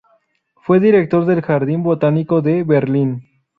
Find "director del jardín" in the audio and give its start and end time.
0.79-1.83